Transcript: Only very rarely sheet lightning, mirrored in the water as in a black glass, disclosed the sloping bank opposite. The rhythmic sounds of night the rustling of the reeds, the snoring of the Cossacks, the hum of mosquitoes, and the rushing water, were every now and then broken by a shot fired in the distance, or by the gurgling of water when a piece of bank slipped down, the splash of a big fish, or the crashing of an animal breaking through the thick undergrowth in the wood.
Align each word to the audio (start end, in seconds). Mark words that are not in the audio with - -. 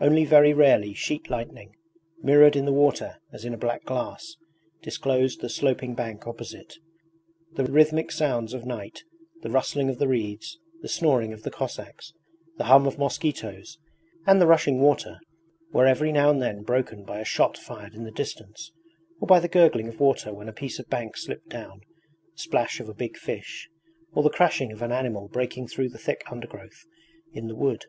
Only 0.00 0.24
very 0.24 0.54
rarely 0.54 0.94
sheet 0.94 1.28
lightning, 1.28 1.74
mirrored 2.22 2.56
in 2.56 2.64
the 2.64 2.72
water 2.72 3.16
as 3.30 3.44
in 3.44 3.52
a 3.52 3.58
black 3.58 3.84
glass, 3.84 4.36
disclosed 4.80 5.42
the 5.42 5.50
sloping 5.50 5.94
bank 5.94 6.26
opposite. 6.26 6.78
The 7.56 7.64
rhythmic 7.66 8.10
sounds 8.10 8.54
of 8.54 8.64
night 8.64 9.02
the 9.42 9.50
rustling 9.50 9.90
of 9.90 9.98
the 9.98 10.08
reeds, 10.08 10.58
the 10.80 10.88
snoring 10.88 11.34
of 11.34 11.42
the 11.42 11.50
Cossacks, 11.50 12.14
the 12.56 12.64
hum 12.72 12.86
of 12.86 12.96
mosquitoes, 12.96 13.76
and 14.26 14.40
the 14.40 14.46
rushing 14.46 14.80
water, 14.80 15.18
were 15.74 15.84
every 15.86 16.10
now 16.10 16.30
and 16.30 16.40
then 16.40 16.62
broken 16.62 17.04
by 17.04 17.20
a 17.20 17.24
shot 17.26 17.58
fired 17.58 17.92
in 17.92 18.04
the 18.04 18.10
distance, 18.10 18.72
or 19.20 19.26
by 19.28 19.40
the 19.40 19.46
gurgling 19.46 19.88
of 19.88 20.00
water 20.00 20.32
when 20.32 20.48
a 20.48 20.54
piece 20.54 20.78
of 20.78 20.88
bank 20.88 21.18
slipped 21.18 21.50
down, 21.50 21.80
the 22.32 22.38
splash 22.40 22.80
of 22.80 22.88
a 22.88 22.94
big 22.94 23.18
fish, 23.18 23.68
or 24.14 24.22
the 24.22 24.30
crashing 24.30 24.72
of 24.72 24.80
an 24.80 24.90
animal 24.90 25.28
breaking 25.28 25.68
through 25.68 25.90
the 25.90 25.98
thick 25.98 26.22
undergrowth 26.32 26.86
in 27.34 27.46
the 27.46 27.54
wood. 27.54 27.84